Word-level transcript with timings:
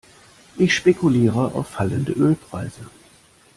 Ich 0.57 0.73
spekuliere 0.75 1.53
auf 1.53 1.67
fallende 1.67 2.11
Ölpreise. 2.13 2.89